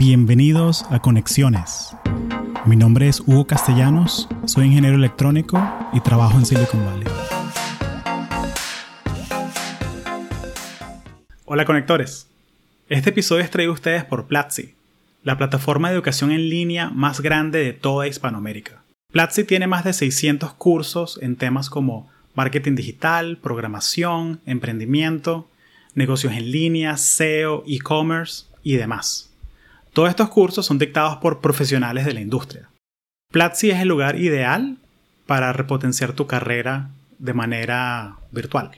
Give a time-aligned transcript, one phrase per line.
[0.00, 1.94] Bienvenidos a Conexiones.
[2.64, 7.06] Mi nombre es Hugo Castellanos, soy ingeniero electrónico y trabajo en Silicon Valley.
[11.44, 12.28] Hola conectores.
[12.88, 14.74] Este episodio es traído a ustedes por Platzi,
[15.22, 18.82] la plataforma de educación en línea más grande de toda Hispanoamérica.
[19.12, 25.50] Platzi tiene más de 600 cursos en temas como marketing digital, programación, emprendimiento,
[25.94, 29.29] negocios en línea, SEO, e-commerce y demás.
[29.92, 32.70] Todos estos cursos son dictados por profesionales de la industria.
[33.32, 34.78] Platzi es el lugar ideal
[35.26, 38.70] para repotenciar tu carrera de manera virtual.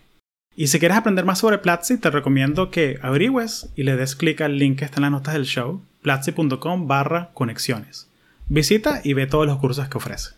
[0.54, 4.40] Y si quieres aprender más sobre Platzi, te recomiendo que averigües y le des clic
[4.42, 8.10] al link que está en las notas del show, platzi.com barra conexiones.
[8.48, 10.34] Visita y ve todos los cursos que ofrece.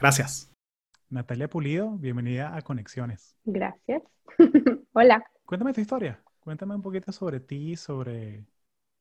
[0.00, 0.50] Gracias.
[1.10, 3.36] Natalia Pulido, bienvenida a Conexiones.
[3.44, 4.02] Gracias.
[4.92, 5.22] Hola.
[5.46, 6.18] Cuéntame tu historia.
[6.40, 8.44] Cuéntame un poquito sobre ti, sobre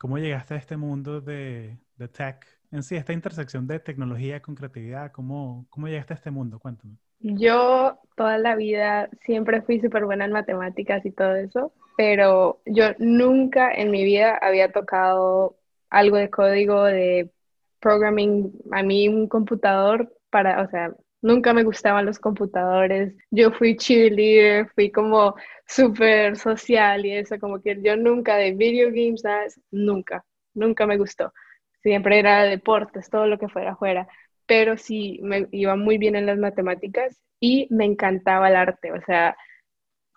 [0.04, 2.46] cómo llegaste a este mundo de, de tech.
[2.74, 6.60] En sí, esta intersección de tecnología con creatividad, ¿cómo, cómo llegaste a este mundo?
[6.60, 6.98] Cuéntame.
[7.22, 12.88] Yo toda la vida siempre fui súper buena en matemáticas y todo eso, pero yo
[13.00, 15.56] nunca en mi vida había tocado
[15.90, 17.32] algo de código, de
[17.80, 20.94] programming, a mí un computador para, o sea,
[21.24, 23.16] nunca me gustaban los computadores.
[23.32, 25.36] Yo fui cheerleader, fui como
[25.66, 29.60] súper social y eso, como que yo nunca de video games, ¿sabes?
[29.72, 31.34] Nunca, nunca me gustó.
[31.82, 34.08] Siempre era deportes, todo lo que fuera afuera.
[34.46, 38.92] Pero sí, me iba muy bien en las matemáticas y me encantaba el arte.
[38.92, 39.36] O sea,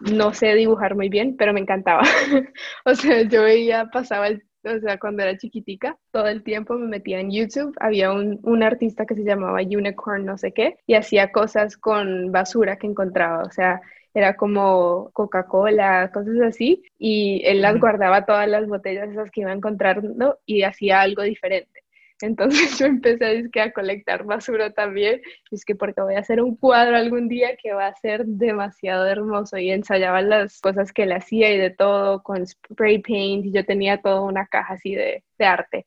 [0.01, 2.03] no sé dibujar muy bien, pero me encantaba.
[2.85, 6.87] o sea, yo veía, pasaba el o sea, cuando era chiquitica, todo el tiempo me
[6.87, 7.75] metía en YouTube.
[7.81, 12.33] Había un, un, artista que se llamaba Unicorn, no sé qué, y hacía cosas con
[12.33, 13.43] basura que encontraba.
[13.45, 13.81] O sea,
[14.17, 19.53] era como Coca-Cola, cosas así, y él las guardaba todas las botellas esas que iba
[19.53, 21.86] encontrando y hacía algo diferente.
[22.21, 26.57] Entonces yo empecé a, a colectar basura también, es que porque voy a hacer un
[26.57, 31.13] cuadro algún día que va a ser demasiado hermoso y ensayaba las cosas que él
[31.13, 35.25] hacía y de todo con spray paint y yo tenía toda una caja así de,
[35.39, 35.87] de arte.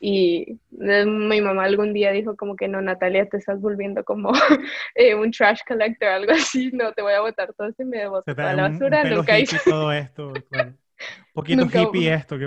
[0.00, 4.32] Y mi mamá algún día dijo como que no, Natalia, te estás volviendo como
[4.94, 8.34] eh, un trash collector, algo así, no, te voy a botar todo y me botar
[8.34, 9.04] toda la basura.
[9.04, 12.36] Nunca hice todo esto, Un poquito hippie esto.
[12.36, 12.46] Que...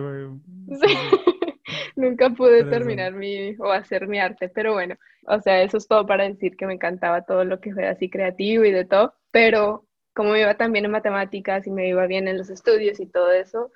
[0.81, 0.97] Sí.
[1.95, 6.05] Nunca pude terminar mi o hacer mi arte, pero bueno, o sea, eso es todo
[6.05, 9.85] para decir que me encantaba todo lo que fue así creativo y de todo, pero
[10.13, 13.31] como me iba también en matemáticas y me iba bien en los estudios y todo
[13.31, 13.71] eso,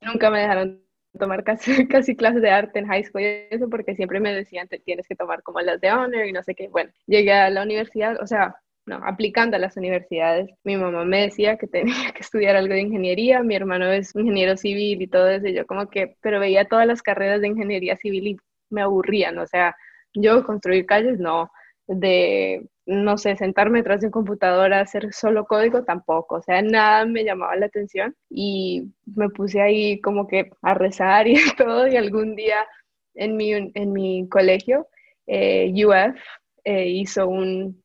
[0.00, 0.82] nunca me dejaron
[1.18, 4.68] tomar casi, casi clases de arte en high school y eso porque siempre me decían,
[4.68, 6.68] te tienes que tomar como las de honor y no sé qué.
[6.68, 8.56] Bueno, llegué a la universidad, o sea,
[9.02, 10.50] aplicando a las universidades.
[10.64, 14.56] Mi mamá me decía que tenía que estudiar algo de ingeniería, mi hermano es ingeniero
[14.56, 17.96] civil y todo eso, y yo como que, pero veía todas las carreras de ingeniería
[17.96, 18.36] civil y
[18.70, 19.76] me aburrían, o sea,
[20.14, 21.50] yo construir calles, no,
[21.86, 26.62] de, no sé, sentarme detrás de un computador a hacer solo código, tampoco, o sea,
[26.62, 31.88] nada me llamaba la atención y me puse ahí como que a rezar y todo,
[31.88, 32.66] y algún día
[33.14, 34.88] en mi, en mi colegio,
[35.26, 36.18] eh, UF,
[36.64, 37.82] eh, hizo un,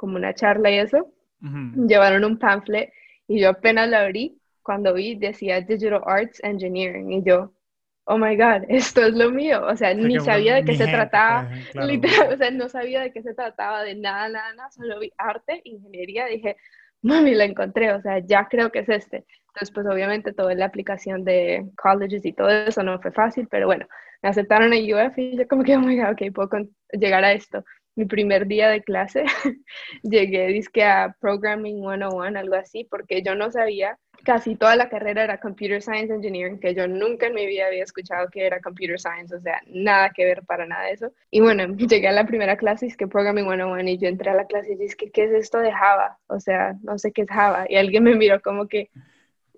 [0.00, 1.12] como una charla y eso,
[1.86, 2.90] llevaron un pamphlet
[3.28, 7.52] y yo apenas la abrí, cuando vi decía Digital Arts Engineering y yo,
[8.04, 11.50] oh my god, esto es lo mío, o sea, ni sabía de qué se trataba,
[11.74, 14.98] pues, literal, o sea, no sabía de qué se trataba, de nada, nada, nada, solo
[15.00, 16.56] vi arte, ingeniería, dije,
[17.02, 19.26] mami, la encontré, o sea, ya creo que es este.
[19.48, 23.66] Entonces, pues obviamente toda la aplicación de colleges y todo eso no fue fácil, pero
[23.66, 23.86] bueno,
[24.22, 26.48] me aceptaron en UF y yo como que, oh my god, ok, puedo
[26.92, 27.64] llegar a esto
[27.96, 29.24] mi primer día de clase
[30.02, 35.24] llegué disque a Programming 101, algo así, porque yo no sabía, casi toda la carrera
[35.24, 38.98] era Computer Science Engineering, que yo nunca en mi vida había escuchado que era Computer
[38.98, 41.12] Science, o sea, nada que ver para nada de eso.
[41.30, 44.34] Y bueno, llegué a la primera clase, es que Programming 101, y yo entré a
[44.34, 46.18] la clase y dije, ¿qué es esto de Java?
[46.26, 47.66] O sea, no sé qué es Java.
[47.68, 48.90] Y alguien me miró como que,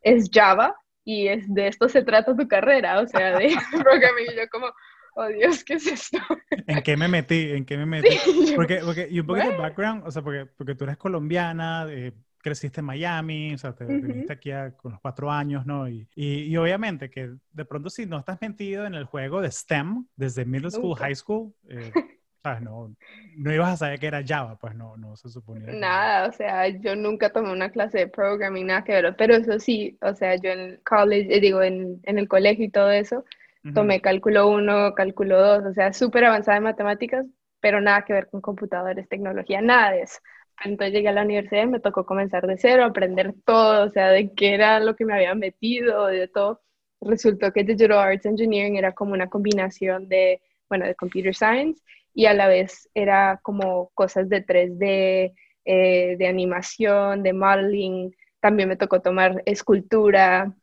[0.02, 0.76] ¿es Java?
[1.04, 3.48] Y es de esto se trata tu carrera, o sea, de
[3.82, 4.26] programming.
[4.32, 4.72] Y yo como,
[5.14, 6.18] oh Dios, ¿qué es esto?
[6.66, 7.50] ¿En qué me metí?
[7.50, 8.08] ¿En qué me metí?
[8.56, 12.12] Porque, porque, y un poquito de background, o sea, porque, porque tú eres colombiana, eh,
[12.42, 15.88] creciste en Miami, o sea, te viniste aquí con los cuatro años, ¿no?
[15.88, 20.06] Y, y, obviamente que de pronto si no estás metido en el juego de STEM,
[20.16, 21.90] desde middle school, high school, eh,
[22.42, 22.60] ¿sabes?
[22.60, 22.94] No,
[23.36, 25.72] no ibas a saber que era Java, pues no, no se suponía.
[25.72, 29.58] Nada, o sea, yo nunca tomé una clase de programming, nada que ver, pero eso
[29.60, 33.24] sí, o sea, yo en college, eh, digo, en, en el colegio y todo eso,
[33.74, 37.26] Tomé cálculo 1, cálculo 2, o sea, súper avanzada en matemáticas,
[37.60, 40.18] pero nada que ver con computadores, tecnología, nada de eso.
[40.64, 44.08] Entonces llegué a la universidad y me tocó comenzar de cero, aprender todo, o sea,
[44.10, 46.60] de qué era lo que me había metido, de todo.
[47.00, 51.82] resultó que Digital Arts Engineering era como una combinación de, bueno, de Computer Science
[52.14, 55.34] y a la vez era como cosas de 3D,
[55.64, 58.14] eh, de animación, de modeling.
[58.40, 60.54] También me tocó tomar escultura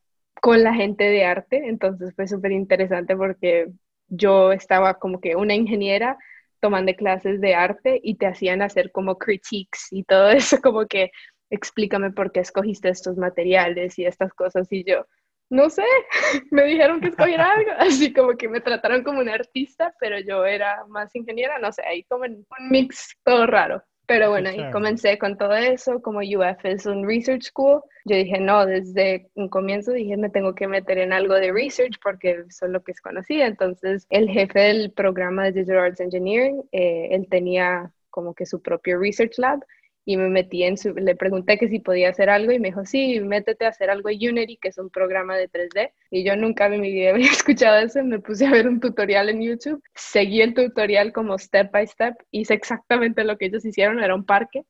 [0.42, 3.70] con la gente de arte, entonces fue súper interesante porque
[4.08, 6.18] yo estaba como que una ingeniera
[6.60, 11.12] tomando clases de arte y te hacían hacer como critiques y todo eso, como que
[11.50, 15.06] explícame por qué escogiste estos materiales y estas cosas y yo,
[15.50, 15.84] no sé,
[16.52, 20.46] me dijeron que escogiera algo, así como que me trataron como una artista, pero yo
[20.46, 23.84] era más ingeniera, no sé, ahí como un mix todo raro.
[24.10, 28.40] Pero bueno, ahí comencé con todo eso, como UF es un research school, yo dije,
[28.40, 32.66] no, desde un comienzo dije, me tengo que meter en algo de research porque eso
[32.66, 33.46] es lo que es conocida.
[33.46, 38.64] Entonces, el jefe del programa de Digital Arts Engineering, eh, él tenía como que su
[38.64, 39.64] propio research lab
[40.10, 42.84] y me metí en su, le pregunté que si podía hacer algo y me dijo,
[42.84, 45.92] sí, métete a hacer algo en Unity, que es un programa de 3D.
[46.10, 49.30] Y yo nunca en mi vida había escuchado eso, me puse a ver un tutorial
[49.30, 54.04] en YouTube, seguí el tutorial como step by step, hice exactamente lo que ellos hicieron,
[54.04, 54.66] era un parque,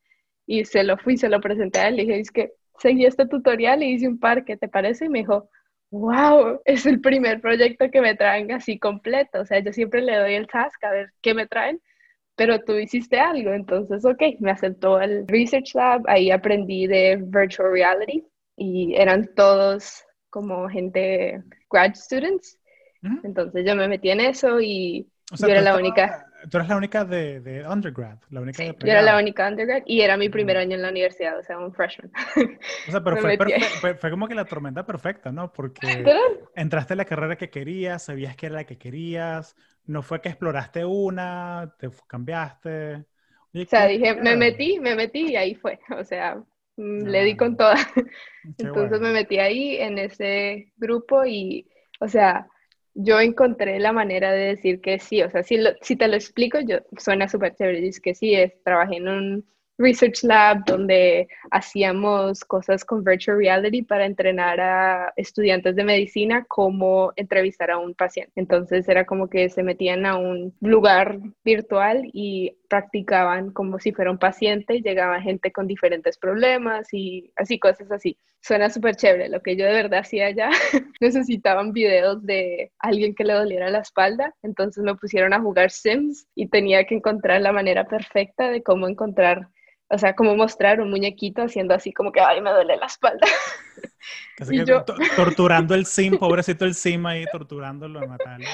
[0.45, 3.25] y se lo fui, se lo presenté a él, le dije, es que seguí este
[3.25, 5.05] tutorial y hice un parque, ¿te parece?
[5.05, 5.49] Y me dijo,
[5.89, 10.17] wow, es el primer proyecto que me traen así completo, o sea, yo siempre le
[10.17, 11.79] doy el task a ver qué me traen
[12.39, 17.73] pero tú hiciste algo, entonces, ok, me aceptó al Research Lab, ahí aprendí de Virtual
[17.73, 18.25] Reality
[18.55, 22.57] y eran todos como gente, grad students,
[23.23, 25.05] entonces yo me metí en eso y
[25.37, 26.25] yo era la única.
[26.49, 29.83] Tú eres la única de, de undergrad, la única sí, Yo era la única undergrad
[29.85, 32.09] y era mi primer año en la universidad, o sea, un freshman.
[32.87, 33.17] O sea, pero
[33.81, 35.51] fue, fue, como que la tormenta perfecta, ¿no?
[35.53, 36.05] Porque
[36.55, 39.57] entraste a la carrera que querías, sabías que era la que querías,
[39.89, 43.05] no fue que exploraste una, te cambiaste.
[43.55, 45.79] o sea, dije, me metí, me metí y ahí fue.
[45.99, 46.35] O sea,
[46.77, 47.75] mm, le di con toda.
[48.59, 51.67] Entonces me metí ahí en ese grupo y,
[51.99, 52.47] o sea,
[52.93, 55.23] yo encontré la manera de decir que sí.
[55.23, 57.81] O sea, si, si te lo explico, yo suena súper chévere.
[57.81, 59.45] Dices que sí, es, trabajé en un
[59.79, 67.13] Research Lab donde hacíamos cosas con virtual reality para entrenar a estudiantes de medicina cómo
[67.15, 68.33] entrevistar a un paciente.
[68.35, 74.11] Entonces era como que se metían a un lugar virtual y practicaban como si fuera
[74.11, 78.17] un paciente y llegaba gente con diferentes problemas y así, cosas así.
[78.41, 79.29] Suena súper chévere.
[79.29, 80.49] Lo que yo de verdad hacía allá,
[80.99, 86.27] necesitaban videos de alguien que le doliera la espalda, entonces me pusieron a jugar Sims
[86.35, 89.47] y tenía que encontrar la manera perfecta de cómo encontrar
[89.89, 93.25] o sea, como mostrar un muñequito haciendo así como que, ay, me duele la espalda.
[94.51, 94.85] y yo...
[95.15, 98.45] torturando el sim, pobrecito el sim ahí, torturándolo a matarlo.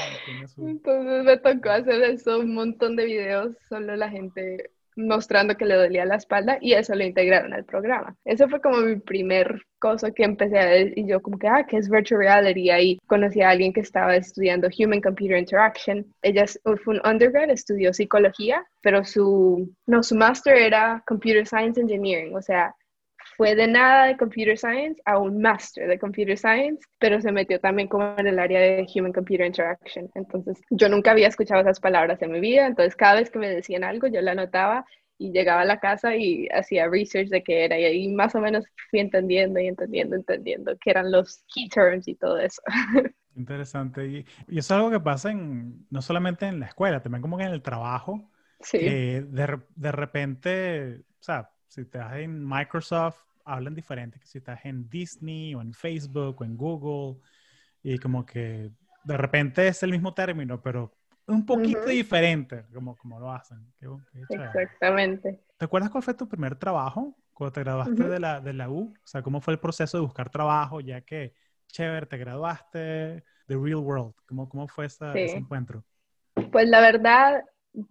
[0.57, 5.75] Entonces me tocó hacer eso, un montón de videos, solo la gente mostrando que le
[5.75, 8.15] dolía la espalda y eso lo integraron al programa.
[8.25, 11.65] Eso fue como mi primer cosa que empecé a ver y yo como que, ah,
[11.67, 12.69] ¿qué es virtual reality?
[12.69, 16.05] Ahí conocí a alguien que estaba estudiando Human Computer Interaction.
[16.21, 16.45] Ella
[16.83, 22.41] fue un undergrad, estudió psicología, pero su, no, su master era Computer Science Engineering, o
[22.41, 22.75] sea,
[23.37, 27.59] fue de nada de Computer Science a un Master de Computer Science, pero se metió
[27.59, 30.09] también como en el área de Human Computer Interaction.
[30.15, 33.49] Entonces, yo nunca había escuchado esas palabras en mi vida, entonces cada vez que me
[33.49, 34.85] decían algo, yo la anotaba
[35.17, 38.41] y llegaba a la casa y hacía research de qué era y ahí más o
[38.41, 42.61] menos fui entendiendo y entendiendo, entendiendo qué eran los key terms y todo eso.
[43.35, 44.07] Interesante.
[44.07, 47.37] Y, y eso es algo que pasa en, no solamente en la escuela, también como
[47.37, 48.31] que en el trabajo.
[48.61, 48.79] Sí.
[48.79, 54.89] de, de repente, o sea, si estás en Microsoft, hablan diferente que si estás en
[54.89, 57.21] Disney o en Facebook o en Google.
[57.83, 58.71] Y como que
[59.03, 60.91] de repente es el mismo término, pero
[61.27, 63.65] un poquito diferente, como, como lo hacen.
[64.29, 65.43] Exactamente.
[65.57, 68.93] ¿Te acuerdas cuál fue tu primer trabajo cuando te graduaste de, la, de la U?
[68.93, 71.33] O sea, ¿cómo fue el proceso de buscar trabajo ya que,
[71.67, 74.13] chévere, te graduaste, The Real World?
[74.27, 75.83] ¿Cómo, cómo fue ese encuentro?
[76.51, 77.43] Pues la verdad,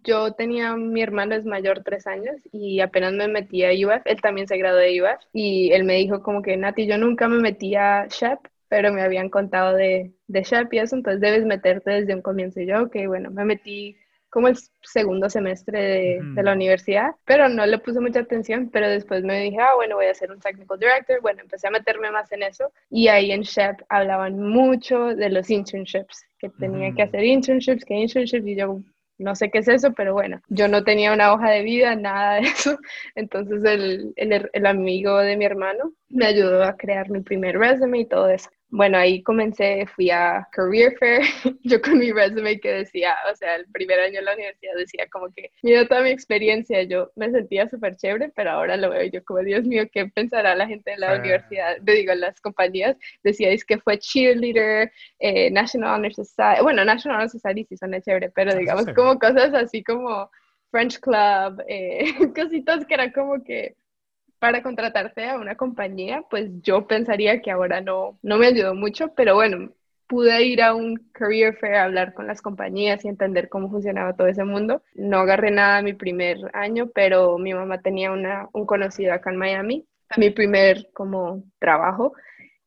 [0.03, 4.21] yo tenía, mi hermano es mayor tres años y apenas me metí a UF, él
[4.21, 7.39] también se graduó de UF y él me dijo como que Nati, yo nunca me
[7.39, 11.91] metí a SHEP, pero me habían contado de, de SHEP y eso, entonces debes meterte
[11.91, 12.59] desde un comienzo.
[12.59, 13.95] Y yo, ok, bueno, me metí
[14.29, 18.89] como el segundo semestre de, de, la universidad, pero no le puse mucha atención, pero
[18.89, 22.11] después me dije, ah, bueno, voy a ser un technical director, bueno, empecé a meterme
[22.11, 27.03] más en eso y ahí en SHEP hablaban mucho de los internships, que tenía que
[27.03, 28.81] hacer internships, que internships y yo,
[29.17, 32.35] no sé qué es eso, pero bueno, yo no tenía una hoja de vida, nada
[32.35, 32.77] de eso.
[33.15, 37.99] Entonces el, el, el, amigo de mi hermano me ayudó a crear mi primer resume
[37.99, 38.49] y todo eso.
[38.75, 41.21] Bueno, ahí comencé, fui a Career Fair,
[41.63, 45.07] yo con mi resume que decía, o sea, el primer año en la universidad decía
[45.09, 49.05] como que, mira toda mi experiencia, yo me sentía súper chévere, pero ahora lo veo
[49.05, 51.77] yo como, Dios mío, ¿qué pensará la gente de la universidad?
[51.85, 57.29] Te digo, las compañías, decíais que fue cheerleader, eh, National Honor Society, bueno, National Honor
[57.29, 60.29] Society sí suena chévere, pero ah, digamos como cosas así como
[60.71, 62.03] French Club, eh,
[62.35, 63.77] cositas que eran como que
[64.45, 69.11] para contratarte a una compañía, pues yo pensaría que ahora no, no me ayudó mucho,
[69.15, 69.71] pero bueno,
[70.07, 74.13] pude ir a un career fair a hablar con las compañías y entender cómo funcionaba
[74.13, 74.83] todo ese mundo.
[74.93, 79.37] No agarré nada mi primer año, pero mi mamá tenía una, un conocido acá en
[79.37, 82.13] Miami, mi primer como trabajo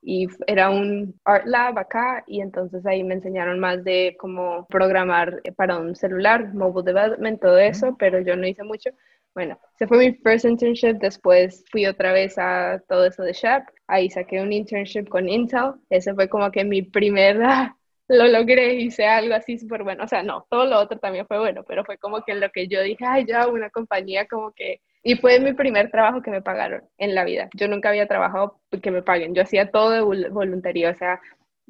[0.02, 5.40] y era un art lab acá y entonces ahí me enseñaron más de cómo programar
[5.56, 8.90] para un celular, mobile development, todo eso, pero yo no hice mucho.
[9.34, 13.62] Bueno, ese fue mi first internship, después fui otra vez a todo eso de Shep,
[13.86, 17.76] ahí saqué un internship con Intel, ese fue como que mi primera,
[18.08, 21.38] lo logré, hice algo así súper bueno, o sea, no, todo lo otro también fue
[21.38, 24.80] bueno, pero fue como que lo que yo dije, ay, ya, una compañía como que,
[25.04, 28.60] y fue mi primer trabajo que me pagaron en la vida, yo nunca había trabajado
[28.82, 31.20] que me paguen, yo hacía todo de voluntario, o sea,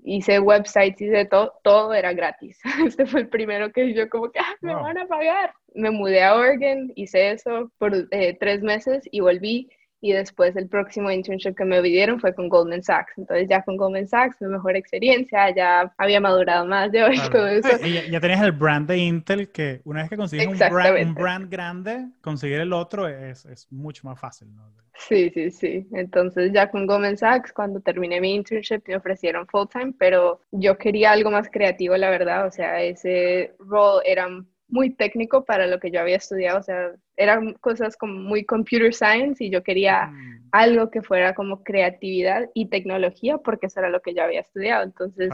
[0.05, 2.59] hice websites, hice todo, todo era gratis.
[2.87, 5.52] Este fue el primero que yo como que, ah, me van a pagar.
[5.75, 10.69] Me mudé a Oregon, hice eso por eh, tres meses y volví y después el
[10.69, 13.12] próximo internship que me pidieron fue con Goldman Sachs.
[13.17, 17.49] Entonces ya con Goldman Sachs, mi mejor experiencia, ya había madurado más de hoy todo
[17.49, 17.85] eso.
[17.85, 21.14] Y ya, tenías el brand de Intel que una vez que consigues un brand, un
[21.14, 24.55] brand, grande, conseguir el otro es, es mucho más fácil.
[24.55, 24.71] ¿no?
[24.99, 25.87] Sí, sí, sí.
[25.93, 30.76] Entonces ya con Goldman Sachs, cuando terminé mi internship, me ofrecieron full time, pero yo
[30.76, 32.47] quería algo más creativo, la verdad.
[32.47, 34.28] O sea, ese rol era
[34.69, 38.93] muy técnico para lo que yo había estudiado, o sea, eran cosas como muy computer
[38.93, 40.49] science y yo quería mm.
[40.52, 44.85] algo que fuera como creatividad y tecnología porque eso era lo que yo había estudiado.
[44.85, 45.31] Entonces,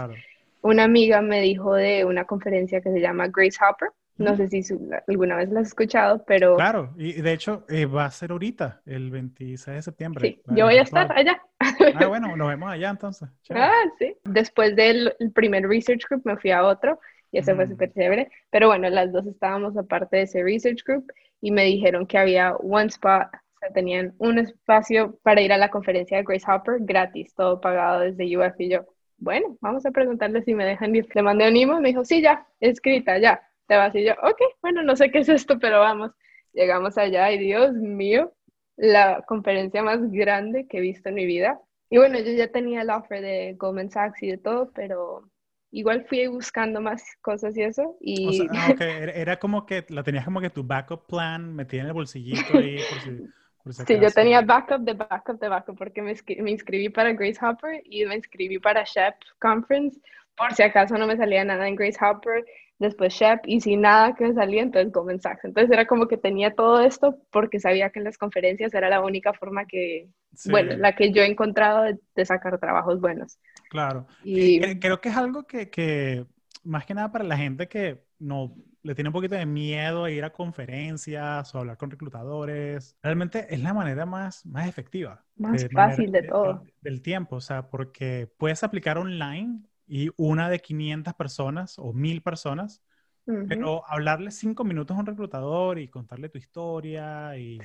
[0.63, 3.91] una amiga me dijo de una conferencia que se llama Grace Hopper.
[4.17, 4.63] No sé si
[5.09, 6.55] alguna vez la has escuchado, pero...
[6.57, 10.29] Claro, y de hecho eh, va a ser ahorita, el 26 de septiembre.
[10.29, 11.43] Sí, yo voy a estar allá.
[11.59, 13.29] Ah, bueno, nos vemos allá entonces.
[13.51, 14.15] Ah, sí.
[14.25, 17.01] Después del primer research group me fui a otro
[17.33, 17.71] y eso fue mm.
[17.71, 18.31] súper chévere.
[18.51, 22.55] Pero bueno, las dos estábamos aparte de ese research group y me dijeron que había
[22.55, 26.77] one spot, o sea, tenían un espacio para ir a la conferencia de Grace Hopper
[26.81, 28.87] gratis, todo pagado desde UF y yo.
[29.19, 31.09] Bueno, vamos a preguntarle si me dejan ir.
[31.15, 34.41] Le mandé un email, me dijo, sí, ya, escrita, ya, te vas y yo, ok,
[34.63, 36.13] bueno, no sé qué es esto, pero vamos.
[36.53, 38.33] Llegamos allá y Dios mío,
[38.77, 41.61] la conferencia más grande que he visto en mi vida.
[41.91, 45.29] Y bueno, yo ya tenía el offer de Goldman Sachs y de todo, pero
[45.71, 47.97] igual fui buscando más cosas y eso.
[48.01, 48.47] Y...
[48.51, 52.59] Ah, era como que la tenías como que tu backup plan metida en el bolsillito
[52.59, 53.27] ahí por si,
[53.87, 57.83] Sí, yo tenía backup de backup de backup porque me, me, inscribí para Grace Hopper
[57.87, 59.99] y me inscribí para Shep Conference
[60.37, 62.45] por si acaso no me salía nada en Grace Hopper,
[62.79, 65.45] después Shep y sin nada que me salía, entonces Goldman Sachs.
[65.45, 69.01] Entonces era como que tenía todo esto porque sabía que en las conferencias era la
[69.01, 70.09] única forma que,
[70.47, 73.39] bueno, la que yo he encontrado de sacar trabajos buenos.
[73.71, 74.07] Claro.
[74.23, 76.27] Y creo que es algo que,
[76.63, 80.11] más que nada para la gente que no le tiene un poquito de miedo a
[80.11, 85.25] ir a conferencias o hablar con reclutadores, realmente es la manera más, más efectiva.
[85.37, 86.63] Más fácil de, todo.
[86.83, 92.23] del tiempo, o sea, porque puedes aplicar online y una de 500 personas o 1000
[92.23, 92.83] personas,
[93.49, 97.59] pero hablarle cinco minutos a un reclutador y contarle tu historia y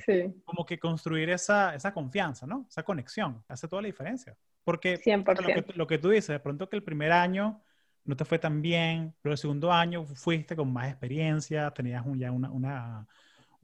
[0.44, 2.66] como que construir esa, esa confianza, ¿no?
[2.68, 4.36] Esa conexión, hace toda la diferencia.
[4.64, 4.98] Porque
[5.74, 7.62] lo que, tú dices, de pronto que el primer año
[8.04, 12.32] no te fue tan bien, pero el segundo año fuiste con más experiencia, tenías ya
[12.32, 13.06] una, una,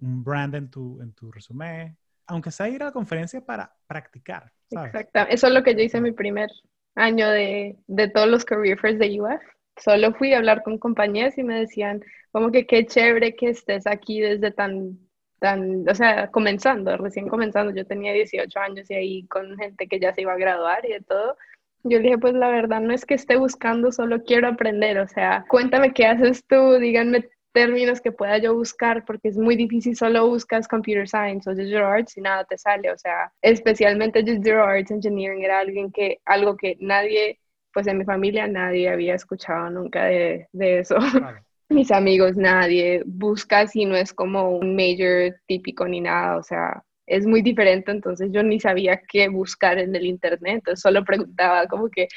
[0.01, 1.97] un brand en tu, en tu resumen,
[2.27, 4.53] aunque sea ir a la conferencia para practicar.
[4.71, 6.51] Exacto, eso es lo que yo hice en mi primer
[6.97, 9.41] año de, de todos los career fairs de UF.
[9.77, 13.87] Solo fui a hablar con compañías y me decían, como que qué chévere que estés
[13.87, 14.99] aquí desde tan
[15.39, 20.01] tan, o sea, comenzando, recién comenzando, yo tenía 18 años y ahí con gente que
[20.01, 21.37] ya se iba a graduar y de todo.
[21.85, 25.07] Yo le dije, pues la verdad no es que esté buscando, solo quiero aprender, o
[25.07, 29.97] sea, cuéntame qué haces tú, díganme términos que pueda yo buscar, porque es muy difícil,
[29.97, 34.61] solo buscas computer science o digital arts y nada te sale, o sea, especialmente digital
[34.61, 37.41] arts engineering era alguien que, algo que nadie,
[37.73, 40.97] pues en mi familia nadie había escuchado nunca de, de eso.
[41.71, 46.85] mis amigos, nadie busca si no es como un major típico ni nada, o sea,
[47.07, 51.67] es muy diferente, entonces yo ni sabía qué buscar en el internet, entonces solo preguntaba
[51.69, 52.09] como que,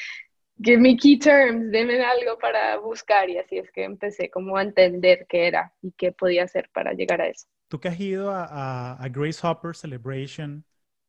[0.61, 4.61] give me key terms, denme algo para buscar y así es que empecé como a
[4.61, 7.47] entender qué era y qué podía hacer para llegar a eso.
[7.67, 10.65] Tú que has ido a, a, Grace Hopper Celebration,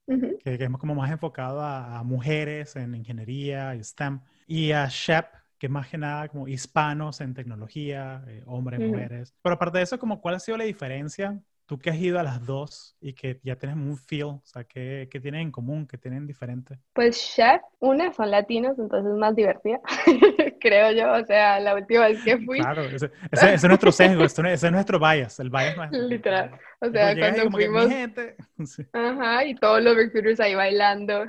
[0.07, 4.87] que, que, es como más enfocado a, a, mujeres en ingeniería y STEM, y a
[4.89, 5.27] Shep,
[5.59, 9.35] que es más que nada como hispanos en tecnología, eh, hombres, mujeres.
[9.43, 12.25] Pero aparte de eso, como, ¿cuál ha sido la diferencia tú que has ido a
[12.25, 15.87] las dos y que ya tienes un feel, o sea, ¿qué, qué tienen en común,
[15.87, 16.81] qué tienen diferente?
[16.93, 19.79] Pues Chef, una son latinos, entonces es más divertida,
[20.61, 22.59] creo yo, o sea, la última vez que fui.
[22.59, 25.93] Claro, ese, es nuestro sesgo, ese es nuestro bias, el bias más.
[25.93, 27.87] Literal, o sea, cuando fuimos...
[27.87, 28.35] Gente...
[28.93, 31.25] Ajá, y todos los recruiters ahí bailando,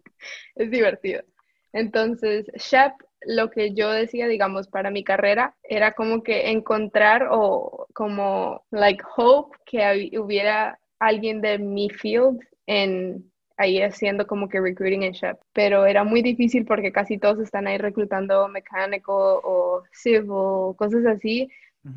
[0.54, 1.22] es divertido.
[1.74, 2.94] Entonces, Chef
[3.26, 9.02] lo que yo decía, digamos, para mi carrera era como que encontrar o como, like,
[9.16, 15.38] hope que hubiera alguien de mi field en ahí haciendo como que recruiting en Shep,
[15.52, 21.48] pero era muy difícil porque casi todos están ahí reclutando mecánico o civil, cosas así.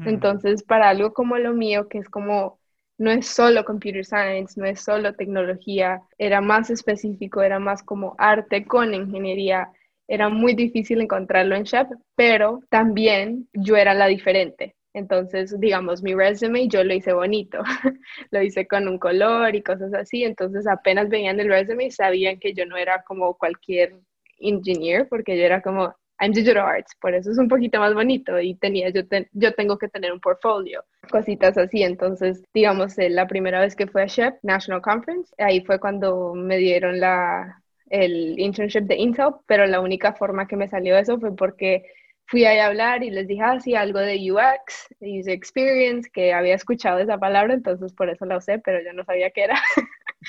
[0.06, 2.60] Entonces, para algo como lo mío, que es como
[2.98, 8.16] no es solo computer science, no es solo tecnología, era más específico, era más como
[8.18, 9.70] arte con ingeniería
[10.08, 14.76] era muy difícil encontrarlo en Chef, pero también yo era la diferente.
[14.94, 17.60] Entonces, digamos, mi resume yo lo hice bonito,
[18.32, 20.24] lo hice con un color y cosas así.
[20.24, 23.96] Entonces, apenas veían el resume sabían que yo no era como cualquier
[24.40, 28.40] engineer, porque yo era como, I'm digital arts, por eso es un poquito más bonito
[28.40, 29.02] y tenía, yo,
[29.34, 31.84] yo tengo que tener un portfolio, cositas así.
[31.84, 36.34] Entonces, digamos, eh, la primera vez que fue a Chef National Conference, ahí fue cuando
[36.34, 41.20] me dieron la, el internship de Intel, pero la única forma que me salió eso
[41.20, 41.84] fue porque
[42.28, 46.56] fui ahí a hablar y les dije ah, algo de UX, User Experience, que había
[46.56, 49.56] escuchado esa palabra, entonces por eso la usé, pero yo no sabía qué era.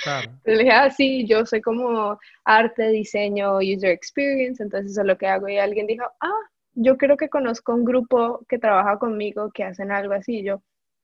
[0.03, 0.31] Claro.
[0.45, 5.19] les dije, ah, sí, yo soy como arte, diseño, User Experience, entonces eso es lo
[5.19, 5.49] que hago.
[5.49, 6.41] Y alguien dijo, ah,
[6.75, 10.39] yo creo que conozco un grupo que trabaja conmigo que hacen algo así.
[10.39, 10.63] Y yo,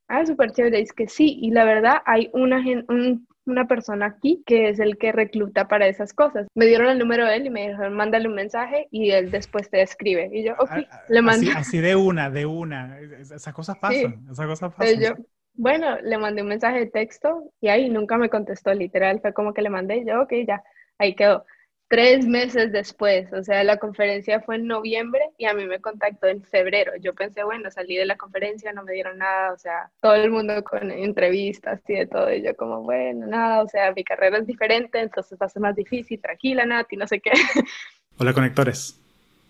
[0.08, 2.58] ah, súper chévere, es que sí, y la verdad hay una,
[2.88, 6.47] un una persona aquí que es el que recluta para esas cosas.
[6.55, 9.71] Me dieron el número de él y me dijeron, mándale un mensaje y él después
[9.71, 10.31] te escribe.
[10.33, 11.53] Y yo, ok, ah, le mandé.
[11.53, 12.99] Así, de una, de una.
[13.01, 15.01] Esas cosas pasan, esas cosas pasan.
[15.01, 15.15] Yo,
[15.55, 19.21] bueno, le mandé un mensaje de texto y ahí nunca me contestó, literal.
[19.21, 20.63] Fue como que le mandé y yo, ok, ya,
[20.99, 21.45] ahí quedó
[21.88, 26.26] tres meses después, o sea, la conferencia fue en noviembre y a mí me contactó
[26.26, 26.93] en febrero.
[27.00, 30.31] Yo pensé, bueno, salí de la conferencia, no me dieron nada, o sea, todo el
[30.31, 34.39] mundo con entrevistas y de todo, y yo como, bueno, nada, o sea, mi carrera
[34.39, 37.30] es diferente, entonces va a ser más difícil, tranquila, Nati, no sé qué.
[38.19, 39.00] Hola conectores,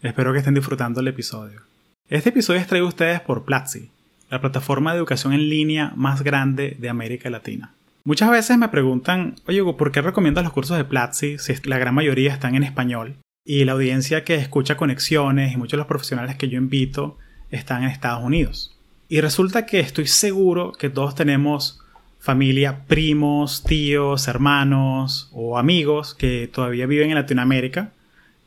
[0.02, 1.60] espero que estén disfrutando el episodio.
[2.08, 3.90] Este episodio es traído a ustedes por Platzi,
[4.30, 7.74] la plataforma de educación en línea más grande de América Latina.
[8.06, 11.94] Muchas veces me preguntan, oye, ¿por qué recomiendas los cursos de Platzi si la gran
[11.94, 13.16] mayoría están en español?
[13.46, 17.16] Y la audiencia que escucha conexiones y muchos de los profesionales que yo invito
[17.50, 18.78] están en Estados Unidos.
[19.08, 21.80] Y resulta que estoy seguro que todos tenemos
[22.18, 27.92] familia, primos, tíos, hermanos o amigos que todavía viven en Latinoamérica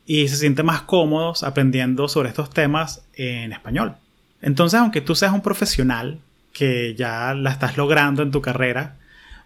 [0.06, 3.96] y se sienten más cómodos aprendiendo sobre estos temas en español.
[4.40, 6.20] Entonces, aunque tú seas un profesional
[6.52, 8.98] que ya la estás logrando en tu carrera,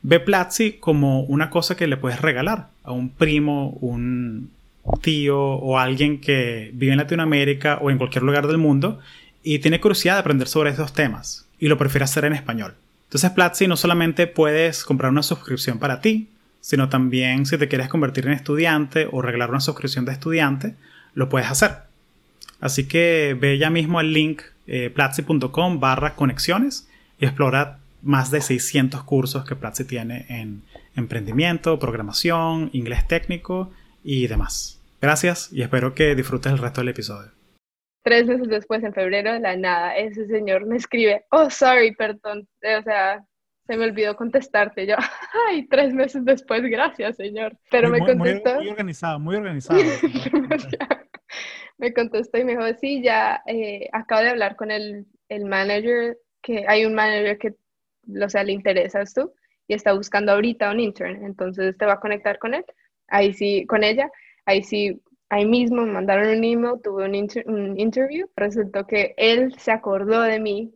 [0.03, 4.51] Ve Platzi como una cosa que le puedes regalar a un primo, un
[5.01, 8.99] tío o alguien que vive en Latinoamérica o en cualquier lugar del mundo
[9.43, 12.75] y tiene curiosidad de aprender sobre estos temas y lo prefiere hacer en español.
[13.05, 16.29] Entonces Platzi no solamente puedes comprar una suscripción para ti,
[16.61, 20.75] sino también si te quieres convertir en estudiante o regalar una suscripción de estudiante,
[21.15, 21.73] lo puedes hacer.
[22.61, 26.89] Así que ve ya mismo al link eh, platzi.com barra conexiones
[27.21, 30.63] y explora más de 600 cursos que Platzi tiene en
[30.97, 33.71] emprendimiento, programación, inglés técnico
[34.03, 34.81] y demás.
[35.01, 37.31] Gracias y espero que disfrutes el resto del episodio.
[38.05, 42.49] Tres meses después, en febrero, de la nada, ese señor me escribe, oh, sorry, perdón,
[42.79, 43.25] o sea,
[43.67, 44.87] se me olvidó contestarte.
[44.87, 44.97] Yo,
[45.49, 47.57] ay, tres meses después, gracias, señor.
[47.71, 48.57] Pero me contestó.
[48.57, 49.81] Muy, organizado, muy organizado.
[51.79, 56.19] me contestó y me dijo, sí, ya eh, acabo de hablar con el, el manager,
[56.43, 57.55] que hay un manager que
[58.23, 59.33] o sea, le interesas tú
[59.69, 62.65] y está buscando ahorita un intern, entonces te va a conectar con él,
[63.09, 64.11] ahí sí, con ella,
[64.45, 69.55] ahí sí, ahí mismo me mandaron un email, tuve un, un interview, resultó que él
[69.59, 70.75] se acordó de mí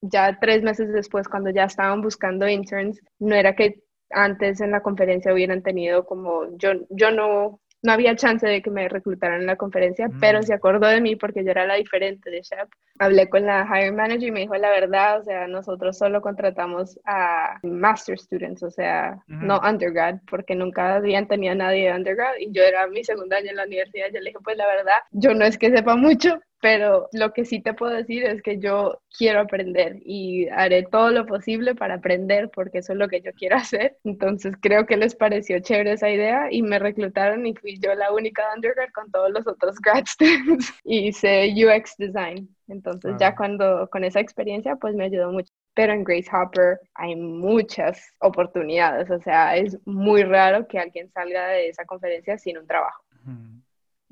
[0.00, 4.82] ya tres meses después, cuando ya estaban buscando interns, no era que antes en la
[4.82, 9.46] conferencia hubieran tenido como, yo, yo no, no había chance de que me reclutaran en
[9.46, 10.42] la conferencia, pero mm.
[10.44, 12.68] se acordó de mí porque yo era la diferente de Shep.
[12.98, 16.98] hablé con la hiring manager y me dijo la verdad, o sea, nosotros solo contratamos
[17.04, 22.52] a master students, o sea, no undergrad, porque nunca habían tenido nadie de undergrad y
[22.52, 24.06] yo era mi segundo año en la universidad.
[24.12, 27.44] Yo le dije, pues la verdad, yo no es que sepa mucho, pero lo que
[27.44, 31.94] sí te puedo decir es que yo quiero aprender y haré todo lo posible para
[31.94, 33.98] aprender porque eso es lo que yo quiero hacer.
[34.04, 38.12] Entonces creo que les pareció chévere esa idea y me reclutaron y fui yo la
[38.12, 42.48] única de undergrad con todos los otros grad students y hice UX design.
[42.68, 45.52] Entonces ya cuando con esa experiencia pues me ayudó mucho.
[45.74, 51.48] Pero en Grace Hopper hay muchas oportunidades, o sea, es muy raro que alguien salga
[51.48, 53.02] de esa conferencia sin un trabajo.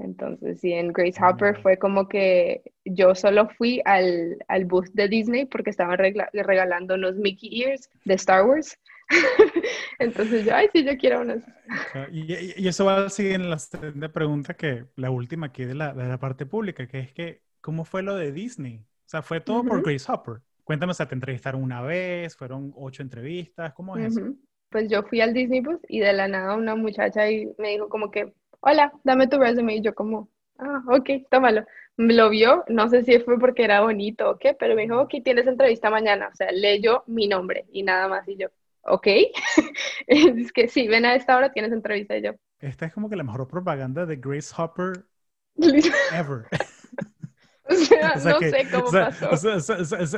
[0.00, 5.08] Entonces, sí, en Grace Hopper fue como que yo solo fui al, al booth de
[5.08, 8.78] Disney porque estaban regalando unos Mickey Ears de Star Wars.
[9.98, 11.42] Entonces yo, ay, sí, yo quiero unos.
[12.10, 12.32] Y,
[12.62, 15.92] y, eso va a seguir en la siguiente pregunta que la última aquí de la,
[15.92, 18.78] de la parte pública, que es que, ¿cómo fue lo de Disney?
[18.78, 20.40] O sea, fue todo por Grace Hopper.
[20.64, 24.34] Cuéntame, o sea, te entrevistaron una vez, fueron ocho entrevistas, ¿cómo es eso?
[24.68, 27.88] Pues yo fui al Disney Booth y de la nada una muchacha y me dijo
[27.88, 29.76] como que, hola, dame tu resume.
[29.76, 31.64] Y yo como, ah, ok, tómalo.
[31.96, 35.16] Lo vio, no sé si fue porque era bonito o qué, pero me dijo, ok,
[35.22, 36.28] tienes entrevista mañana.
[36.32, 38.26] O sea, leyó mi nombre y nada más.
[38.26, 38.48] Y yo,
[38.82, 39.06] ok.
[40.06, 42.16] es que sí, ven a esta hora, tienes entrevista.
[42.16, 42.32] Y yo.
[42.60, 45.04] Esta es como que la mejor propaganda de Grace Hopper
[45.56, 46.46] ever.
[47.68, 49.36] o sea, no sé cómo pasó.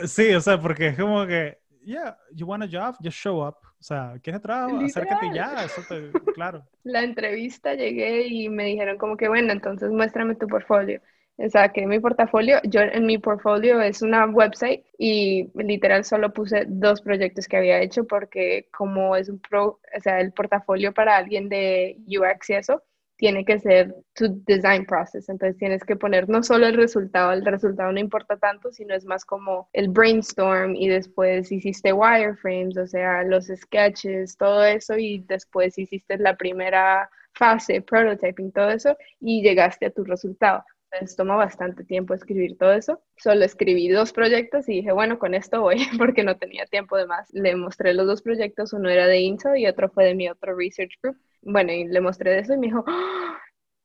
[0.06, 3.56] sí, o sea, porque es como que yeah, you want a job, just show up.
[3.82, 4.78] O sea, ¿quieres trabajo?
[4.78, 6.64] Acércate ya, eso te, claro.
[6.84, 11.00] La entrevista llegué y me dijeron como que, bueno, entonces muéstrame tu portfolio.
[11.36, 16.32] O sea, que mi portafolio, yo en mi portfolio es una website y literal solo
[16.32, 20.92] puse dos proyectos que había hecho porque como es un pro, o sea, el portafolio
[20.94, 22.84] para alguien de UX y eso,
[23.22, 25.28] tiene que ser tu design process.
[25.28, 29.04] Entonces tienes que poner no solo el resultado, el resultado no importa tanto, sino es
[29.04, 35.20] más como el brainstorm y después hiciste wireframes, o sea, los sketches, todo eso y
[35.20, 40.64] después hiciste la primera fase, prototyping, todo eso y llegaste a tu resultado.
[40.90, 43.00] Entonces toma bastante tiempo escribir todo eso.
[43.16, 47.06] Solo escribí dos proyectos y dije, bueno, con esto voy porque no tenía tiempo de
[47.06, 47.32] más.
[47.32, 50.56] Le mostré los dos proyectos, uno era de Intel y otro fue de mi otro
[50.56, 53.38] research group bueno, y le mostré de eso y me dijo, ¡Ah!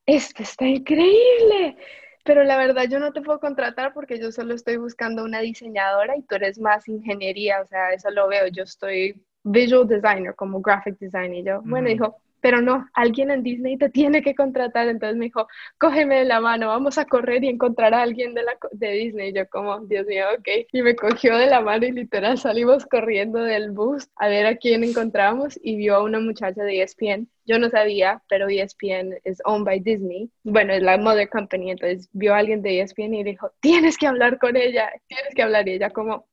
[0.06, 1.76] esto está increíble.
[2.24, 6.16] Pero la verdad yo no te puedo contratar porque yo solo estoy buscando una diseñadora
[6.16, 8.48] y tú eres más ingeniería, o sea, eso lo veo.
[8.48, 11.38] Yo estoy visual designer, como graphic designer.
[11.38, 14.88] Y yo, bueno, dijo, pero no, alguien en Disney te tiene que contratar.
[14.88, 15.46] Entonces me dijo,
[15.78, 19.30] cógeme de la mano, vamos a correr y encontrar a alguien de, la, de Disney.
[19.30, 20.48] Y yo como, Dios mío, ok.
[20.72, 24.56] Y me cogió de la mano y literal salimos corriendo del bus a ver a
[24.56, 27.28] quién encontramos y vio a una muchacha de ESPN.
[27.44, 30.30] Yo no sabía, pero ESPN es owned by Disney.
[30.44, 31.70] Bueno, es la mother company.
[31.70, 35.42] Entonces vio a alguien de ESPN y dijo, tienes que hablar con ella, tienes que
[35.42, 35.68] hablar.
[35.68, 36.26] Y ella como,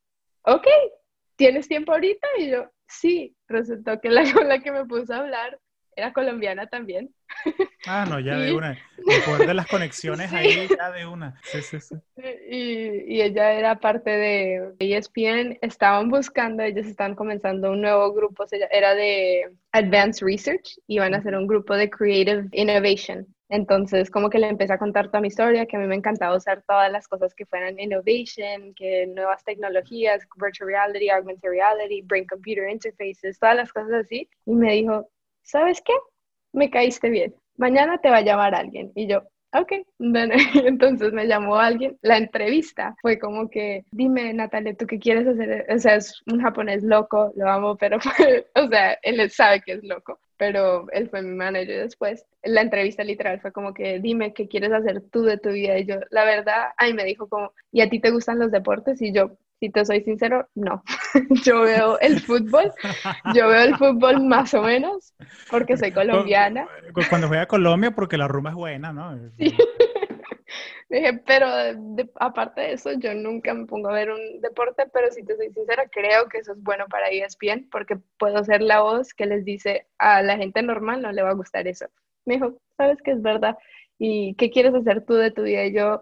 [0.44, 0.68] ok,
[1.36, 2.28] ¿tienes tiempo ahorita?
[2.38, 3.36] Y yo, sí.
[3.48, 5.60] Resultó que la la que me puse a hablar
[5.96, 7.14] era colombiana también.
[7.88, 8.72] Ah, no, ya de una.
[8.72, 11.40] El poder de las conexiones ahí, ya de una.
[11.44, 11.96] Sí, sí, sí.
[12.50, 15.58] Y, y, ella era parte de ESPN.
[15.62, 21.18] Estaban buscando, ellos estaban comenzando un nuevo grupo, era de Advanced Research, y iban a
[21.18, 23.28] hacer un grupo de Creative Innovation.
[23.50, 26.36] Entonces, como que le empecé a contar toda mi historia, que a mí me encantaba
[26.36, 32.26] usar todas las cosas que fueran innovation, que nuevas tecnologías, virtual reality, augmented reality, brain
[32.26, 34.28] computer interfaces, todas las cosas así.
[34.48, 35.08] Y me dijo,
[35.46, 35.94] ¿sabes qué?
[36.54, 37.36] Me caíste bien.
[37.58, 38.92] Mañana te va a llamar alguien.
[38.96, 41.98] Y yo, ok, entonces me llamó alguien.
[42.02, 45.66] La entrevista fue como que, dime, Natalia, ¿tú qué quieres hacer?
[45.74, 47.98] O sea, es un japonés loco, lo amo, pero,
[48.56, 52.26] o sea, él sabe que es loco, pero él fue mi manager después.
[52.44, 55.78] La entrevista literal fue como que, dime, ¿qué quieres hacer tú de tu vida?
[55.78, 59.02] Y yo, la verdad, ahí me dijo como, ¿y a ti te gustan los deportes?
[59.02, 60.84] Y yo, si te soy sincero, no.
[61.44, 62.72] yo veo el fútbol,
[63.34, 65.14] yo veo el fútbol más o menos,
[65.50, 66.68] porque soy colombiana.
[67.10, 69.18] Cuando voy a Colombia, porque la rumba es buena, ¿no?
[69.38, 69.52] Sí.
[70.88, 71.48] Dije, pero
[72.20, 75.52] aparte de eso, yo nunca me pongo a ver un deporte, pero si te soy
[75.52, 79.44] sincera, creo que eso es bueno para ESPN, porque puedo ser la voz que les
[79.44, 81.88] dice a la gente normal no le va a gustar eso.
[82.26, 83.58] Me dijo, sabes que es verdad,
[83.98, 85.66] ¿y qué quieres hacer tú de tu vida?
[85.66, 86.02] Y yo,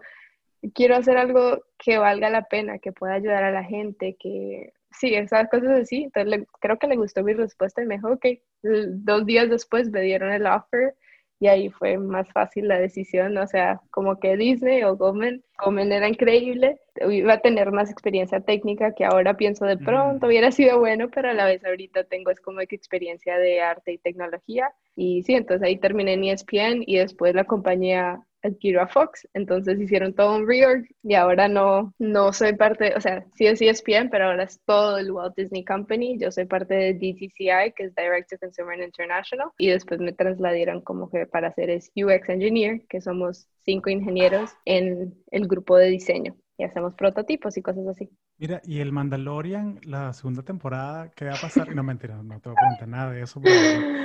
[0.72, 5.14] quiero hacer algo que valga la pena, que pueda ayudar a la gente, que sí,
[5.14, 6.04] esas cosas así.
[6.04, 8.26] Entonces creo que le gustó mi respuesta y me dijo, ok,
[8.62, 10.94] dos días después me dieron el offer
[11.40, 15.92] y ahí fue más fácil la decisión, o sea, como que Disney o Gomen, Gomen
[15.92, 16.78] era increíble,
[17.10, 21.30] iba a tener más experiencia técnica que ahora pienso de pronto hubiera sido bueno, pero
[21.30, 25.34] a la vez ahorita tengo es como que experiencia de arte y tecnología y sí,
[25.34, 30.36] entonces ahí terminé en ESPN y después la compañía adquirió a Fox, entonces hicieron todo
[30.36, 34.44] un reorg y ahora no, no soy parte, o sea, sí es ESPN, pero ahora
[34.44, 38.38] es todo el Walt Disney Company, yo soy parte de DTCI, que es Direct to
[38.38, 43.48] Consumer International, y después me trasladaron como que para hacer es UX Engineer, que somos
[43.64, 48.10] cinco ingenieros en el grupo de diseño y hacemos prototipos y cosas así.
[48.36, 51.72] Mira, y el Mandalorian, la segunda temporada, ¿qué va a pasar?
[51.74, 53.40] No, mentira, no te voy a preguntar nada de eso.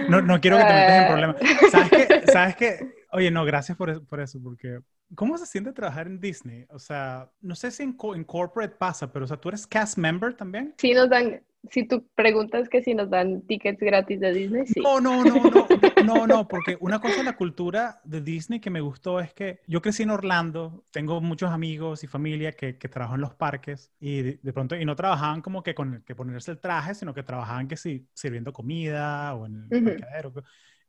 [0.07, 1.35] No, no quiero que te metas en problemas.
[1.71, 2.31] ¿Sabes qué?
[2.31, 2.79] ¿Sabes qué?
[3.11, 4.81] Oye, no, gracias por eso, por eso, porque
[5.15, 6.65] ¿cómo se siente trabajar en Disney?
[6.69, 9.97] O sea, no sé si en, en corporate pasa, pero o sea, ¿tú eres cast
[9.97, 10.75] member también?
[10.77, 14.79] Sí, nos dan, si tú preguntas que si nos dan tickets gratis de Disney, sí.
[14.79, 15.67] No, no, no, no,
[16.05, 19.59] no, no, porque una cosa de la cultura de Disney que me gustó es que
[19.67, 23.91] yo crecí en Orlando, tengo muchos amigos y familia que, que trabajan en los parques
[23.99, 27.23] y de, pronto, y no trabajaban como que con que ponerse el traje, sino que
[27.23, 30.33] trabajaban que sí, sirviendo comida o en el parqueadero.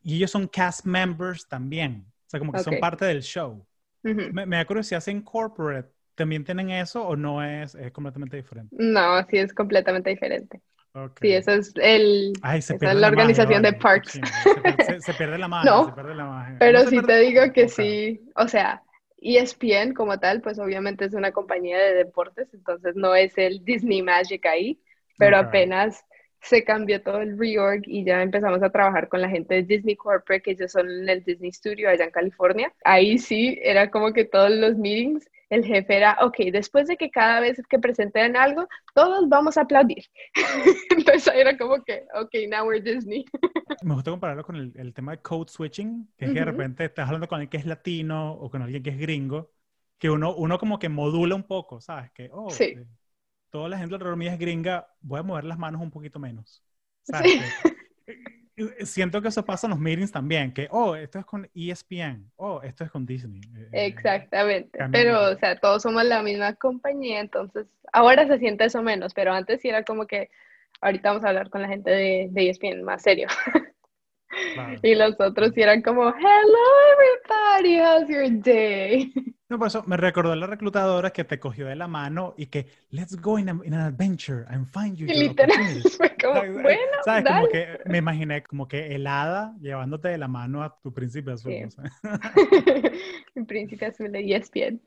[0.02, 3.66] Y ellos son cast members también, o sea, como que son parte del show.
[4.02, 8.36] me, me da curiosidad si en corporate ¿También tienen eso o no es, es completamente
[8.36, 8.76] diferente?
[8.78, 10.60] No, sí es completamente diferente.
[11.18, 14.20] Sí, eso es el, esa es la, organización de parks.
[14.98, 15.70] Se, pierde la magia.
[15.70, 16.56] No, se pierde la magia.
[16.58, 18.82] pero sí te digo que sí, o sea,
[19.22, 24.02] ESPN como tal, pues obviamente es una compañía de deportes, entonces no es el Disney
[24.02, 24.78] Magic ahí,
[25.16, 26.04] pero apenas
[26.42, 29.96] se cambió todo el reorg y ya empezamos a trabajar con la gente de Disney
[29.96, 32.72] Corporate, que ellos son en el Disney Studio allá en California.
[32.84, 37.10] Ahí sí, era como que todos los meetings el jefe era, ok, después de que
[37.10, 40.04] cada vez que presenten algo, todos vamos a aplaudir.
[40.90, 43.24] Entonces ahí era como que, ok, now we're Disney.
[43.82, 47.06] Me gusta compararlo con el, tema de code switching, que es que de repente estás
[47.06, 49.50] hablando con alguien que es latino o con alguien que es gringo,
[49.98, 52.12] que uno, uno como que modula un poco, ¿sabes?
[52.12, 52.64] Que, oh, sí.
[52.64, 52.84] eh,
[53.50, 56.62] toda la gente alrededor mío es gringa, voy a mover las manos un poquito menos.
[57.02, 57.32] ¿sabes?
[57.62, 57.70] Sí.
[58.84, 62.60] siento que eso pasa en los meetings también, que, oh, esto es con ESPN, oh,
[62.62, 63.40] esto es con Disney.
[63.56, 68.64] Eh, eh, Exactamente, pero, o sea, todos somos la misma compañía, entonces, ahora se siente
[68.64, 70.30] eso menos, pero antes sí era como que,
[70.80, 73.28] ahorita vamos a hablar con la gente de, de ESPN más serio.
[74.82, 76.58] Y los otros eran como, hello
[76.92, 79.12] everybody, how's your day?
[79.50, 82.66] No, por eso me recordó la reclutadora que te cogió de la mano y que,
[82.90, 85.06] let's go in, an adventure and find you.
[85.06, 87.24] Y literal, fue como, bueno, ¿sabes?
[87.24, 91.52] Como que me imaginé como que helada llevándote de la mano a tu príncipe azul.
[91.52, 91.80] Sí.
[93.34, 94.80] Mi príncipe azul de ESPN.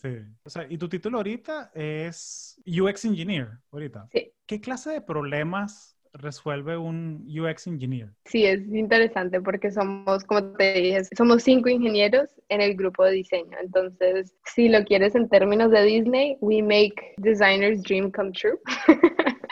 [0.00, 0.18] Sí.
[0.42, 4.08] O sea, y tu título ahorita es UX Engineer, ahorita.
[4.10, 4.32] Sí.
[4.46, 8.10] ¿Qué clase de problemas resuelve un UX engineer?
[8.24, 13.12] Sí, es interesante porque somos, como te dije, somos cinco ingenieros en el grupo de
[13.12, 13.56] diseño.
[13.62, 18.58] Entonces, si lo quieres en términos de Disney, we make designers dream come true.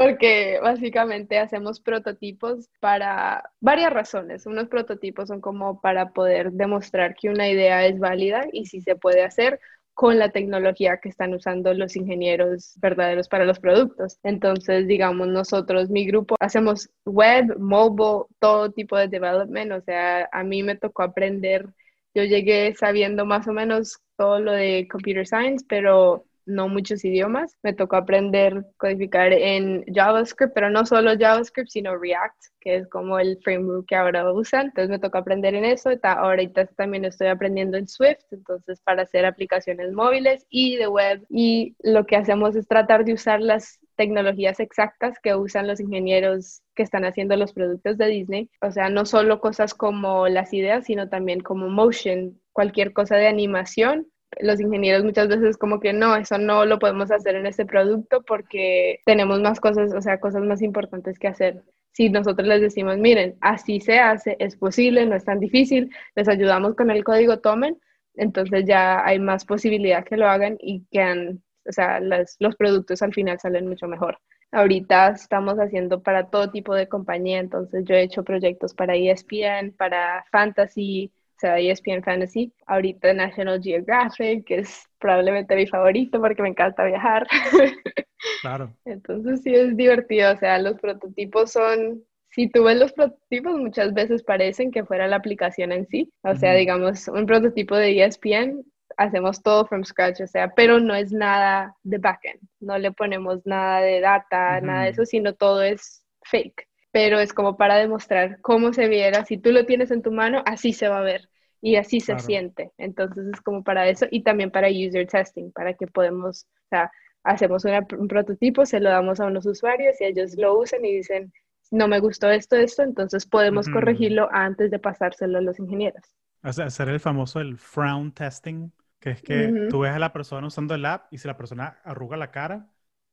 [0.00, 4.46] porque básicamente hacemos prototipos para varias razones.
[4.46, 8.96] Unos prototipos son como para poder demostrar que una idea es válida y si se
[8.96, 9.60] puede hacer
[9.94, 14.18] con la tecnología que están usando los ingenieros verdaderos para los productos.
[14.22, 19.72] Entonces, digamos, nosotros, mi grupo, hacemos web, mobile, todo tipo de development.
[19.72, 21.66] O sea, a mí me tocó aprender,
[22.14, 27.56] yo llegué sabiendo más o menos todo lo de computer science, pero no muchos idiomas.
[27.62, 33.18] Me tocó aprender codificar en JavaScript, pero no solo JavaScript, sino React, que es como
[33.18, 34.66] el framework que ahora usan.
[34.66, 35.90] Entonces me tocó aprender en eso.
[36.02, 41.24] Ahorita también estoy aprendiendo en Swift, entonces para hacer aplicaciones móviles y de web.
[41.28, 46.62] Y lo que hacemos es tratar de usar las tecnologías exactas que usan los ingenieros
[46.74, 48.50] que están haciendo los productos de Disney.
[48.62, 53.26] O sea, no solo cosas como las ideas, sino también como motion, cualquier cosa de
[53.26, 54.06] animación
[54.40, 58.22] los ingenieros muchas veces como que no, eso no lo podemos hacer en este producto
[58.22, 61.62] porque tenemos más cosas, o sea, cosas más importantes que hacer.
[61.92, 66.28] Si nosotros les decimos, miren, así se hace, es posible, no es tan difícil, les
[66.28, 67.78] ayudamos con el código, tomen,
[68.14, 71.36] entonces ya hay más posibilidad que lo hagan y que
[71.68, 74.18] o sea, los productos al final salen mucho mejor.
[74.52, 79.72] Ahorita estamos haciendo para todo tipo de compañía, entonces yo he hecho proyectos para ESPN,
[79.76, 86.50] para Fantasy, sea, ESPN Fantasy, ahorita National Geographic, que es probablemente mi favorito porque me
[86.50, 87.26] encanta viajar.
[88.42, 88.74] Claro.
[88.84, 93.94] Entonces sí es divertido, o sea, los prototipos son, si tú ves los prototipos, muchas
[93.94, 96.12] veces parecen que fuera la aplicación en sí.
[96.22, 98.62] O sea, digamos, un prototipo de ESPN,
[98.98, 103.40] hacemos todo from scratch, o sea, pero no es nada de backend, no le ponemos
[103.46, 108.40] nada de data, nada de eso, sino todo es fake pero es como para demostrar
[108.40, 111.28] cómo se viera, si tú lo tienes en tu mano, así se va a ver
[111.60, 112.72] y así se siente.
[112.78, 116.90] Entonces es como para eso y también para user testing, para que podemos, o sea,
[117.22, 121.32] hacemos un prototipo, se lo damos a unos usuarios y ellos lo usan y dicen,
[121.70, 126.02] no me gustó esto, esto, entonces podemos corregirlo antes de pasárselo a los ingenieros.
[126.42, 130.74] hacer el famoso el frown testing, que es que tú ves a la persona usando
[130.74, 132.68] el app y si la persona arruga la cara,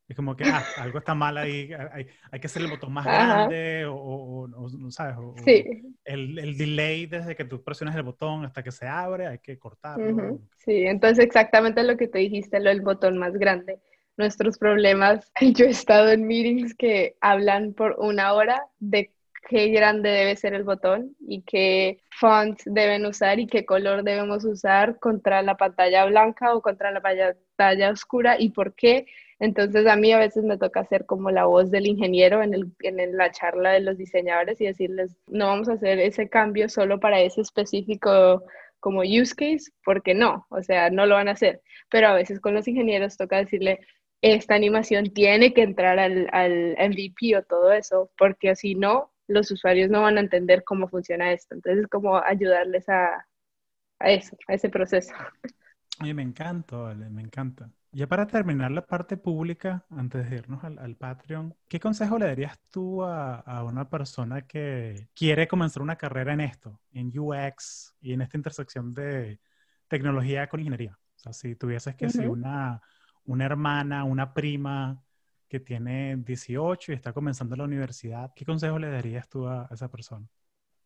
[0.08, 3.04] es como que ah, algo está mal ahí, hay, hay, que hacer el botón más
[3.04, 5.16] grande o, o, ¿sabes?
[5.44, 5.64] sí.
[6.04, 9.58] el, el, delay desde que tú presionas el botón hasta que se abre, hay que
[9.58, 10.40] cortarlo.
[10.56, 13.80] Sí, entonces exactamente lo que te dijiste, lo del botón más grande.
[14.16, 19.12] Nuestros problemas, yo he estado en meetings que hablan por una hora de
[19.48, 24.44] qué grande debe ser el botón y qué font deben usar y qué color debemos
[24.44, 29.06] usar contra la pantalla blanca o contra la pantalla oscura y por qué.
[29.40, 32.72] Entonces a mí a veces me toca hacer como la voz del ingeniero en, el,
[32.80, 36.98] en la charla de los diseñadores y decirles, no vamos a hacer ese cambio solo
[36.98, 38.42] para ese específico
[38.80, 41.62] como use case, porque no, o sea, no lo van a hacer.
[41.88, 43.80] Pero a veces con los ingenieros toca decirle,
[44.22, 49.50] esta animación tiene que entrar al, al MVP o todo eso, porque si no, los
[49.50, 51.54] usuarios no van a entender cómo funciona esto.
[51.54, 53.26] Entonces, es como ayudarles a,
[54.00, 55.14] a eso, a ese proceso.
[56.00, 57.70] Oye, me encanta, me encanta.
[57.90, 62.58] Ya para terminar la parte pública, antes de irnos al, Patreon, ¿qué consejo le darías
[62.70, 68.12] tú a, a, una persona que quiere comenzar una carrera en esto, en UX y
[68.12, 69.40] en esta intersección de
[69.88, 70.98] tecnología con ingeniería?
[71.16, 72.80] O sea, si tuvieses que ser una,
[73.24, 75.02] una hermana, una prima
[75.48, 79.88] que tiene 18 y está comenzando la universidad, ¿qué consejo le darías tú a esa
[79.88, 80.26] persona?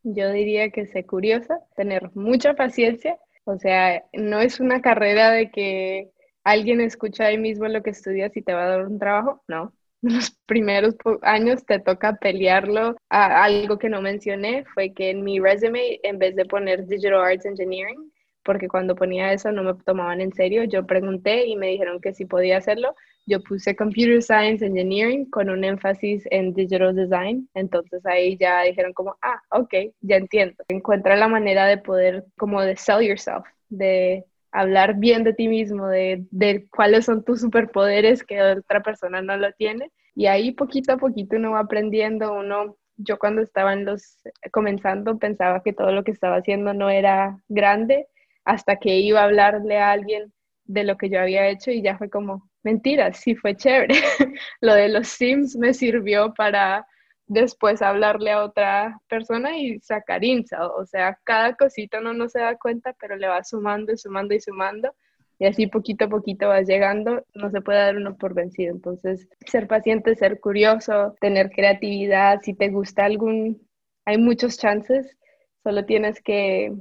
[0.03, 5.51] Yo diría que sea curiosa, tener mucha paciencia, o sea, no es una carrera de
[5.51, 6.11] que
[6.45, 9.73] alguien escucha ahí mismo lo que estudias y te va a dar un trabajo, no.
[10.03, 12.97] Los primeros años te toca pelearlo.
[13.09, 17.47] algo que no mencioné fue que en mi resume, en vez de poner Digital Arts
[17.47, 20.65] Engineering, porque cuando ponía eso no me tomaban en serio.
[20.65, 22.95] Yo pregunté y me dijeron que sí podía hacerlo.
[23.27, 27.49] Yo puse Computer Science Engineering con un énfasis en Digital Design.
[27.55, 30.65] Entonces ahí ya dijeron como, ah, ok, ya entiendo.
[30.69, 35.89] Encuentra la manera de poder como de sell yourself, de hablar bien de ti mismo,
[35.89, 39.91] de, de cuáles son tus superpoderes que otra persona no lo tiene.
[40.15, 44.21] Y ahí poquito a poquito uno va aprendiendo, uno yo cuando estaba en los
[44.53, 48.07] comenzando pensaba que todo lo que estaba haciendo no era grande
[48.45, 50.33] hasta que iba a hablarle a alguien
[50.65, 53.95] de lo que yo había hecho y ya fue como, mentira, sí fue chévere.
[54.61, 56.87] lo de los Sims me sirvió para
[57.27, 60.67] después hablarle a otra persona y sacar insa.
[60.69, 64.35] O sea, cada cosita uno no se da cuenta, pero le va sumando y sumando
[64.35, 64.95] y sumando.
[65.39, 68.75] Y así poquito a poquito va llegando, no se puede dar uno por vencido.
[68.75, 73.61] Entonces, ser paciente, ser curioso, tener creatividad, si te gusta algún,
[74.05, 75.17] hay muchos chances,
[75.65, 76.73] solo tienes que,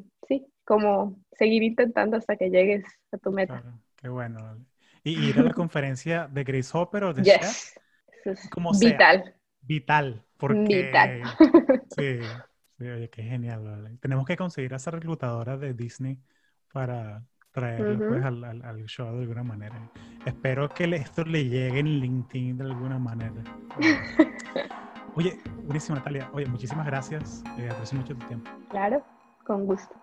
[0.71, 3.62] como seguir intentando hasta que llegues a tu meta.
[3.97, 4.65] qué bueno.
[5.03, 7.77] ¿Y ir a la conferencia de Grace Hopper o de yes.
[8.49, 9.36] Como vital.
[9.60, 10.86] Vital, porque...
[10.86, 11.23] Vital.
[11.97, 12.19] sí,
[12.77, 13.97] sí, oye, qué genial.
[13.99, 16.19] Tenemos que conseguir a esa reclutadora de Disney
[16.71, 19.91] para traerla pues, al, al, show de alguna manera.
[20.25, 23.43] Espero que esto le llegue en LinkedIn de alguna manera.
[25.15, 26.29] Oye, buenísimo Natalia.
[26.31, 27.43] Oye, muchísimas gracias.
[27.57, 28.49] Eh, aprecio mucho tu tiempo.
[28.69, 29.03] Claro,
[29.51, 29.95] con gusto.